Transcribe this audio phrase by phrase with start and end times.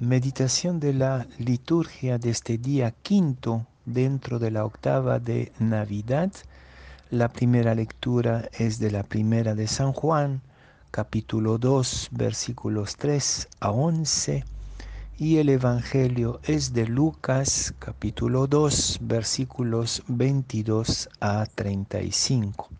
[0.00, 6.32] Meditación de la liturgia de este día quinto dentro de la octava de Navidad.
[7.10, 10.40] La primera lectura es de la primera de San Juan,
[10.90, 14.42] capítulo 2, versículos 3 a 11.
[15.18, 22.79] Y el Evangelio es de Lucas, capítulo 2, versículos 22 a 35.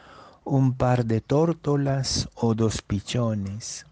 [0.43, 3.85] un par de tórtolas o dos pichones.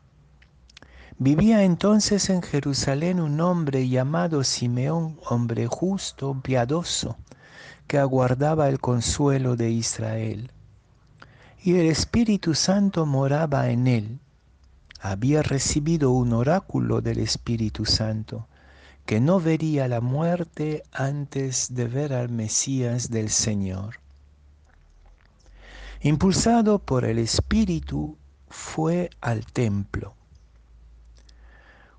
[1.17, 7.17] Vivía entonces en Jerusalén un hombre llamado Simeón, hombre justo, piadoso,
[7.87, 10.51] que aguardaba el consuelo de Israel.
[11.61, 14.19] Y el Espíritu Santo moraba en él.
[15.01, 18.47] Había recibido un oráculo del Espíritu Santo,
[19.05, 23.99] que no vería la muerte antes de ver al Mesías del Señor.
[26.01, 30.15] Impulsado por el Espíritu, fue al templo.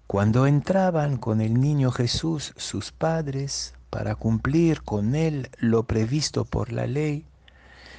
[0.06, 6.72] Cuando entraban con el niño Jesús sus padres para cumplir con él lo previsto por
[6.72, 7.26] la ley,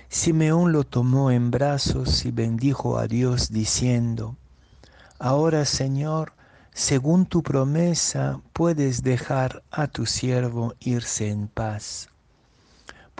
[0.09, 4.37] Simeón lo tomó en brazos y bendijo a Dios diciendo,
[5.19, 6.33] Ahora Señor,
[6.73, 12.09] según tu promesa, puedes dejar a tu siervo irse en paz,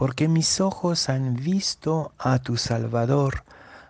[0.02, 3.44] porque mis ojos han visto a tu Salvador,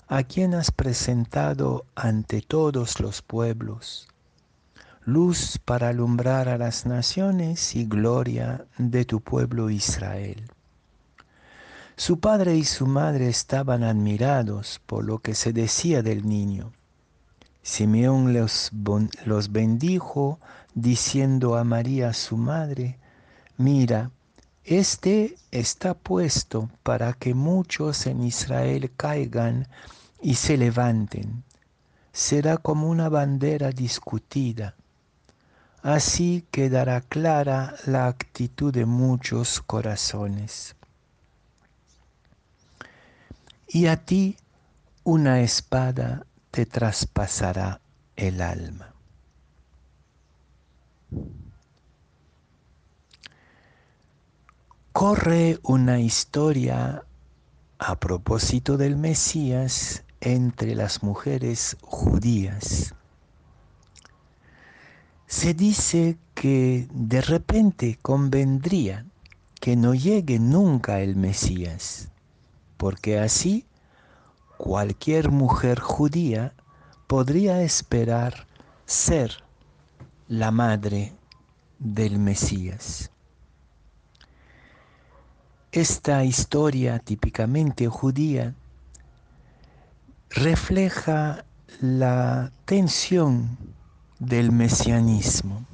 [0.09, 4.09] a quien has presentado ante todos los pueblos
[5.05, 10.51] luz para alumbrar a las naciones y gloria de tu pueblo Israel.
[11.95, 16.73] Su padre y su madre estaban admirados por lo que se decía del niño.
[17.63, 18.69] Simeón los,
[19.23, 20.41] los bendijo
[20.73, 22.99] diciendo a María su madre,
[23.55, 24.11] mira,
[24.63, 29.67] este está puesto para que muchos en Israel caigan
[30.21, 31.43] y se levanten.
[32.13, 34.75] Será como una bandera discutida
[35.83, 40.75] Así quedará clara la actitud de muchos corazones.
[43.67, 44.37] Y a ti
[45.03, 47.81] una espada te traspasará
[48.15, 48.93] el alma.
[55.01, 57.05] Corre una historia
[57.79, 62.93] a propósito del Mesías entre las mujeres judías.
[65.25, 69.07] Se dice que de repente convendría
[69.59, 72.09] que no llegue nunca el Mesías,
[72.77, 73.65] porque así
[74.59, 76.53] cualquier mujer judía
[77.07, 78.45] podría esperar
[78.85, 79.43] ser
[80.27, 81.15] la madre
[81.79, 83.09] del Mesías.
[85.73, 88.55] Esta historia típicamente judía
[90.29, 91.45] refleja
[91.79, 93.57] la tensión
[94.19, 95.65] del mesianismo.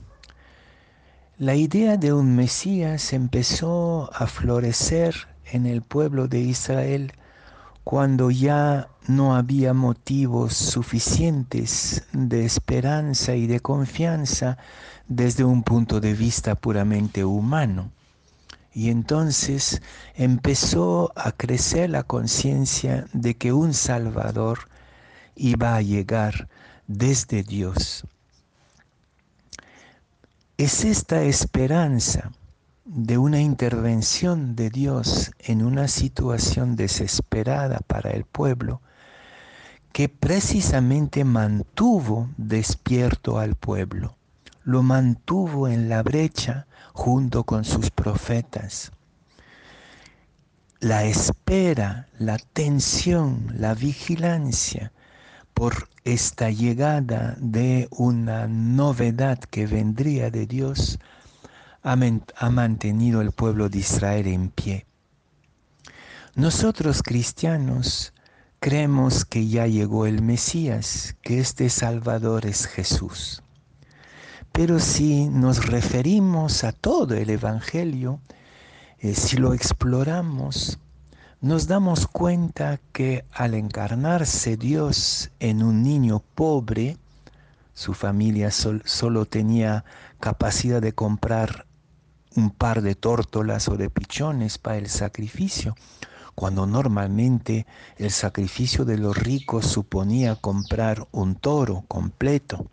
[1.39, 5.15] La idea de un Mesías empezó a florecer
[5.51, 7.13] en el pueblo de Israel
[7.83, 14.59] cuando ya no había motivos suficientes de esperanza y de confianza
[15.07, 17.89] desde un punto de vista puramente humano.
[18.77, 19.81] Y entonces
[20.13, 24.69] empezó a crecer la conciencia de que un Salvador
[25.35, 26.47] iba a llegar
[26.85, 28.05] desde Dios.
[30.59, 32.31] Es esta esperanza
[32.85, 38.83] de una intervención de Dios en una situación desesperada para el pueblo
[39.91, 44.16] que precisamente mantuvo despierto al pueblo,
[44.67, 48.91] lo mantuvo en la brecha junto con sus profetas.
[50.81, 54.91] La espera, la tensión, la vigilancia
[55.53, 60.99] por esta llegada de una novedad que vendría de Dios,
[61.81, 61.95] ha,
[62.49, 64.85] mantenido el pueblo de Israel en pie.
[66.35, 68.11] Nosotros cristianos
[68.59, 73.41] creemos que ya llegó el Mesías, que este Salvador es Jesús.
[74.57, 78.19] Pero si nos referimos a todo el Evangelio,
[78.97, 80.79] eh, si lo exploramos,
[81.41, 86.97] nos damos cuenta que al encarnarse Dios en un niño pobre,
[87.75, 89.85] su familia solo tenía
[90.19, 91.67] capacidad de comprar
[92.35, 95.75] un par de tórtolas o de pichones para el sacrificio,
[96.33, 97.67] cuando normalmente
[97.97, 102.71] el sacrificio de los ricos suponía comprar un toro completo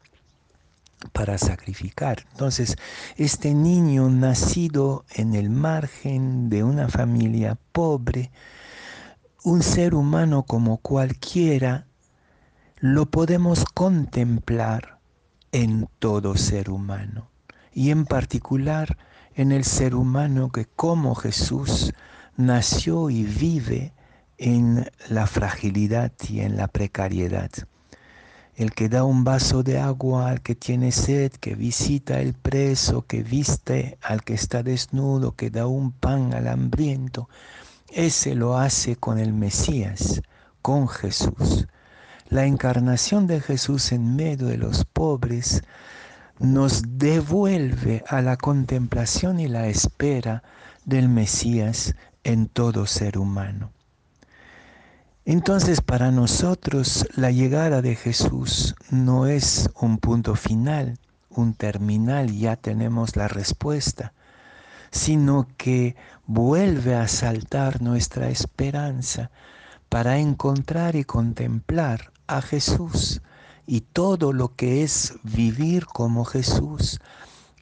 [1.12, 2.24] para sacrificar.
[2.32, 2.76] Entonces,
[3.16, 8.30] este niño nacido en el margen de una familia pobre,
[9.42, 11.86] un ser humano como cualquiera,
[12.78, 14.98] lo podemos contemplar
[15.52, 17.30] en todo ser humano
[17.72, 18.96] y en particular
[19.34, 21.92] en el ser humano que como Jesús
[22.36, 23.92] nació y vive
[24.38, 27.50] en la fragilidad y en la precariedad.
[28.56, 33.04] El que da un vaso de agua al que tiene sed, que visita el preso,
[33.06, 37.28] que viste al que está desnudo, que da un pan al hambriento,
[37.92, 40.22] ese lo hace con el Mesías,
[40.62, 41.66] con Jesús.
[42.28, 45.62] La encarnación de Jesús en medio de los pobres
[46.38, 50.42] nos devuelve a la contemplación y la espera
[50.84, 53.72] del Mesías en todo ser humano.
[55.26, 60.98] Entonces para nosotros la llegada de Jesús no es un punto final,
[61.30, 64.12] un terminal, ya tenemos la respuesta,
[64.90, 69.30] sino que vuelve a saltar nuestra esperanza
[69.88, 73.22] para encontrar y contemplar a Jesús
[73.66, 77.00] y todo lo que es vivir como Jesús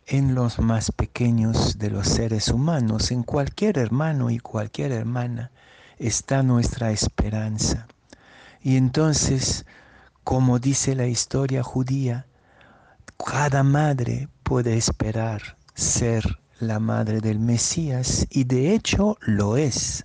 [0.09, 5.53] en los más pequeños de los seres humanos, en cualquier hermano y cualquier hermana
[6.07, 7.87] está nuestra esperanza.
[8.63, 9.65] Y entonces,
[10.25, 12.27] como dice la historia judía,
[13.17, 20.05] cada madre puede esperar ser la madre del Mesías y de hecho lo es,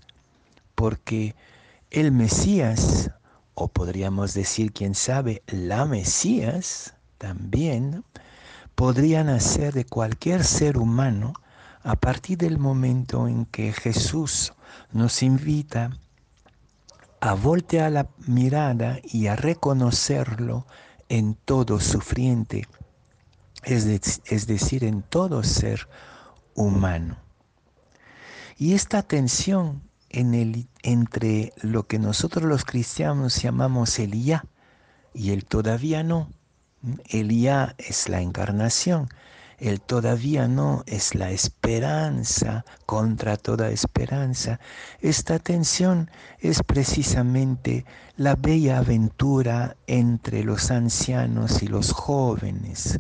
[0.76, 1.36] porque
[1.92, 3.12] el Mesías
[3.60, 8.04] o podríamos decir, quién sabe, la Mesías también,
[8.76, 11.34] podría nacer de cualquier ser humano
[11.88, 14.52] a partir del momento en que Jesús
[14.92, 15.98] nos invita
[17.22, 20.68] a voltear la mirada y a reconocerlo
[21.08, 22.68] en todo sufriente,
[23.64, 23.86] es,
[24.48, 25.88] decir, en todo ser
[26.56, 27.20] humano.
[28.58, 34.44] Y esta tensión entre lo que nosotros los cristianos llamamos el ya
[35.14, 36.30] y el todavía no.
[37.06, 39.08] El ya es la encarnación,
[39.58, 44.60] el todavía no es la esperanza contra toda esperanza.
[45.02, 53.00] Esta tensión es precisamente la bella aventura entre los ancianos y los jóvenes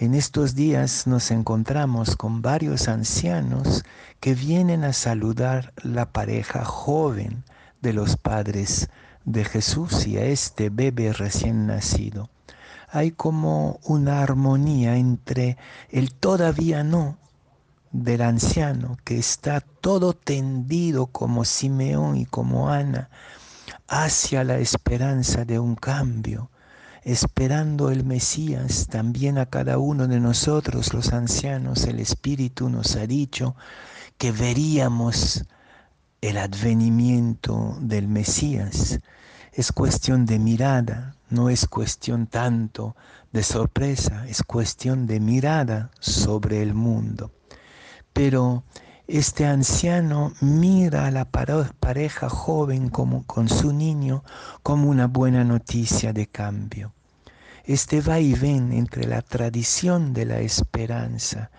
[0.00, 3.84] en estos días nos encontramos con varios ancianos
[4.18, 7.44] que vienen a saludar la pareja joven
[7.82, 8.88] de los padres
[9.26, 12.30] de Jesús y a este bebé recién nacido.
[12.90, 15.56] Hay como una armonía entre
[15.90, 17.18] el todavía no
[17.92, 23.10] del anciano que está todo tendido como Simeón y como Ana
[23.88, 26.50] hacia la esperanza de un cambio
[27.02, 33.06] esperando el Mesías, también a cada uno de nosotros, los ancianos, el Espíritu nos ha
[33.06, 33.56] dicho
[34.18, 35.44] que veríamos
[36.20, 39.00] el advenimiento del Mesías.
[39.52, 42.96] Es cuestión de mirada, no es cuestión tanto
[43.32, 47.32] de sorpresa, es cuestión de mirada sobre el mundo.
[48.12, 48.64] Pero
[49.06, 54.22] este anciano mira a la pareja joven como con su niño
[54.62, 56.92] como una buena noticia de cambio.
[57.64, 61.50] Este va y ven entre la tradición de la esperanza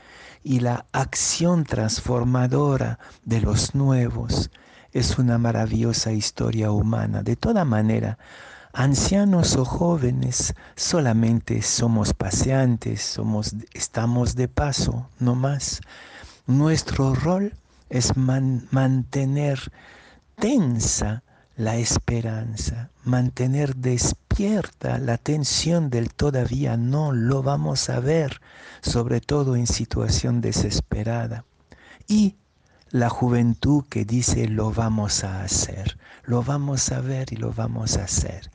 [0.44, 4.50] y la acción transformadora de los nuevos
[4.92, 7.24] es una maravillosa historia humana.
[7.24, 8.18] De toda manera,
[8.74, 15.82] ancianos o jóvenes solamente somos paseantes, somos, estamos de paso, no más.
[16.48, 17.54] Nuestro rol
[17.90, 19.72] es mantener
[20.36, 21.24] tensa
[21.56, 28.42] la esperanza, mantener despierta la tensión del todavía no lo vamos a ver,
[28.82, 31.46] sobre todo en situación desesperada.
[32.08, 32.36] Y
[32.90, 37.98] la juventud que dice lo vamos a hacer, lo vamos a ver y lo vamos
[37.98, 38.50] a hacer.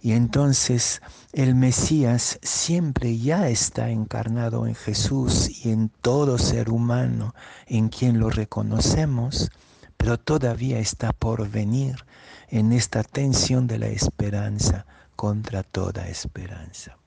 [0.00, 1.02] Y entonces
[1.32, 7.34] el Mesías siempre ya está encarnado en Jesús y en todo ser humano
[7.66, 9.50] en quien lo reconocemos,
[9.96, 12.04] pero todavía está por venir
[12.48, 14.86] en esta tensión de la esperanza
[15.16, 16.97] contra toda esperanza.